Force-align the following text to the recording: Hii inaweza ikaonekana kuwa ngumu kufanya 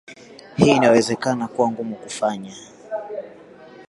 Hii 0.55 0.71
inaweza 0.71 1.13
ikaonekana 1.13 1.47
kuwa 1.55 1.71
ngumu 1.71 1.95
kufanya 1.95 2.53